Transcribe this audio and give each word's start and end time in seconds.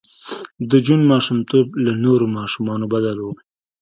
د 0.71 0.71
جون 0.85 1.01
ماشومتوب 1.11 1.67
له 1.85 1.91
نورو 2.05 2.25
ماشومانو 2.37 2.85
بدل 2.93 3.17
و 3.21 3.25